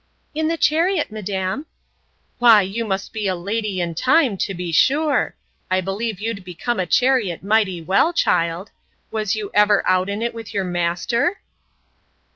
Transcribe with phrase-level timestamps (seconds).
[0.33, 6.19] In the chariot, madam.—Why, you must be a lady in time, to be sure!—I believe
[6.19, 11.41] you'd become a chariot mighty well, child!—Was you ever out in it with your master?